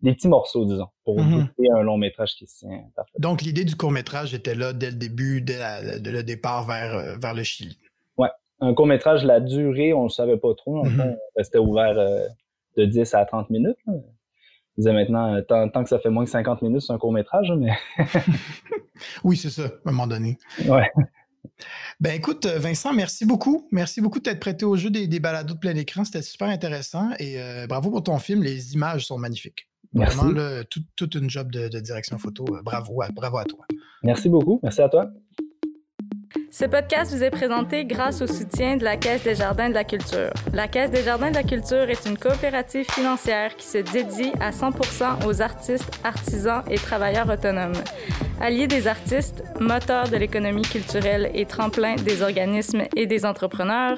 des 0.04 0.14
petits 0.14 0.28
morceaux, 0.28 0.66
disons, 0.66 0.90
pour 1.06 1.20
mm 1.20 1.50
un 1.76 1.82
long 1.82 1.98
métrage 1.98 2.36
qui 2.36 2.46
se 2.46 2.60
tient 2.60 2.84
Donc, 3.18 3.42
l'idée 3.42 3.64
du 3.64 3.76
court 3.76 3.92
métrage 3.92 4.34
était 4.34 4.54
là 4.54 4.74
dès 4.74 4.92
le 4.92 4.98
début, 4.98 5.42
dès 5.42 5.58
le 6.00 6.22
départ 6.22 6.68
vers, 6.68 6.94
euh, 6.94 7.16
vers 7.20 7.34
le 7.34 7.44
Chili. 7.44 7.80
Ouais. 8.18 8.28
Un 8.60 8.74
court 8.74 8.86
métrage, 8.86 9.24
la 9.24 9.40
durée, 9.40 9.94
on 9.94 10.04
ne 10.04 10.08
le 10.08 10.10
savait 10.10 10.38
pas 10.38 10.54
trop. 10.56 10.84
Mm 10.84 11.02
on 11.02 11.18
restait 11.38 11.58
ouvert 11.58 11.98
euh, 11.98 12.28
de 12.78 12.86
10 12.86 13.14
à 13.16 13.26
30 13.26 13.50
minutes. 13.50 13.78
Là. 13.88 13.94
Je 13.96 14.82
disais 14.82 14.94
maintenant, 14.94 15.36
euh, 15.36 15.42
tant, 15.42 15.84
que 15.84 15.90
ça 15.90 16.00
fait 16.00 16.10
moins 16.10 16.26
que 16.26 16.32
50 16.32 16.62
minutes, 16.62 16.82
c'est 16.82 16.94
un 16.94 16.98
court 16.98 17.14
métrage, 17.14 17.52
mais. 17.58 17.72
oui, 19.24 19.38
c'est 19.38 19.50
ça, 19.50 19.64
à 19.64 19.90
un 19.90 19.92
moment 19.92 20.08
donné. 20.08 20.38
Ouais. 20.68 20.92
Ben 22.00 22.14
écoute, 22.14 22.46
Vincent, 22.46 22.94
merci 22.94 23.26
beaucoup. 23.26 23.68
Merci 23.72 24.02
beaucoup 24.02 24.20
de 24.20 24.24
t'être 24.24 24.40
prêté 24.40 24.66
au 24.66 24.76
jeu 24.76 24.90
des, 24.90 25.08
des 25.08 25.20
balados 25.20 25.54
de 25.54 25.60
plein 25.60 25.76
écran. 25.76 26.04
C'était 26.04 26.22
super 26.22 26.50
intéressant 26.50 27.10
et 27.20 27.38
bravo 27.68 27.92
pour 27.92 28.04
ton 28.04 28.18
film. 28.18 28.44
Les 28.44 28.74
images 28.74 29.06
sont 29.06 29.18
magnifiques. 29.18 29.68
Vraiment, 29.94 30.32
là, 30.32 30.64
toute 30.96 31.16
une 31.16 31.30
job 31.30 31.52
de, 31.52 31.80
direction 31.80 32.18
photo. 32.18 32.46
Bravo, 32.64 33.02
bravo 33.14 33.38
à 33.38 33.46
toi. 33.46 33.66
Merci 34.04 34.30
beaucoup. 34.30 34.60
Merci 34.64 34.82
à 34.82 34.90
toi. 34.90 35.12
Ce 36.56 36.66
podcast 36.66 37.12
vous 37.12 37.24
est 37.24 37.32
présenté 37.32 37.84
grâce 37.84 38.22
au 38.22 38.28
soutien 38.28 38.78
de 38.78 38.84
la 38.84 38.96
Caisse 38.96 39.24
des 39.24 39.34
Jardins 39.34 39.70
de 39.70 39.74
la 39.74 39.84
Culture. 39.84 40.30
La 40.54 40.68
Caisse 40.68 40.92
des 40.92 41.02
Jardins 41.02 41.32
de 41.32 41.36
la 41.36 41.42
Culture 41.42 41.90
est 41.90 42.06
une 42.06 42.16
coopérative 42.16 42.86
financière 42.92 43.56
qui 43.56 43.66
se 43.66 43.80
dédie 43.80 44.32
à 44.40 44.52
100% 44.52 45.26
aux 45.26 45.42
artistes, 45.42 45.90
artisans 46.04 46.62
et 46.70 46.76
travailleurs 46.76 47.28
autonomes. 47.28 47.82
Alliés 48.40 48.68
des 48.68 48.86
artistes, 48.86 49.44
moteur 49.60 50.10
de 50.10 50.18
l'économie 50.18 50.62
culturelle 50.62 51.32
et 51.34 51.48
tremplin 51.48 51.96
des 51.96 52.22
organismes 52.22 52.84
et 52.96 53.08
des 53.08 53.26
entrepreneurs, 53.26 53.98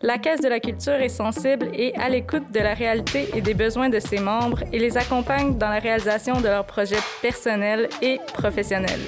la 0.00 0.18
Caisse 0.18 0.40
de 0.40 0.48
la 0.48 0.60
Culture 0.60 1.00
est 1.00 1.08
sensible 1.08 1.70
et 1.74 1.92
à 1.96 2.08
l'écoute 2.08 2.52
de 2.52 2.60
la 2.60 2.74
réalité 2.74 3.30
et 3.34 3.40
des 3.40 3.54
besoins 3.54 3.88
de 3.88 3.98
ses 3.98 4.20
membres 4.20 4.62
et 4.72 4.78
les 4.78 4.96
accompagne 4.96 5.58
dans 5.58 5.70
la 5.70 5.80
réalisation 5.80 6.40
de 6.40 6.46
leurs 6.46 6.66
projets 6.66 7.02
personnels 7.20 7.88
et 8.00 8.20
professionnels. 8.32 9.00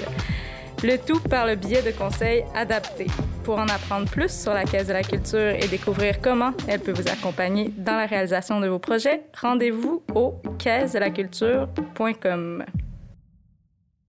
Le 0.81 0.95
tout 0.97 1.19
par 1.19 1.45
le 1.45 1.55
biais 1.55 1.81
de 1.81 1.91
conseils 1.91 2.45
adaptés. 2.55 3.07
Pour 3.43 3.57
en 3.57 3.67
apprendre 3.67 4.09
plus 4.09 4.31
sur 4.31 4.53
la 4.53 4.63
Caisse 4.63 4.87
de 4.87 4.93
la 4.93 5.03
Culture 5.03 5.49
et 5.49 5.67
découvrir 5.67 6.21
comment 6.21 6.51
elle 6.69 6.79
peut 6.79 6.93
vous 6.93 7.09
accompagner 7.09 7.71
dans 7.77 7.97
la 7.97 8.05
réalisation 8.05 8.61
de 8.61 8.67
vos 8.67 8.79
projets, 8.79 9.23
rendez-vous 9.41 10.01
au 10.15 10.35
caisse 10.57 10.93
de 10.93 10.99
la 10.99 11.09
culture.com. 11.09 12.63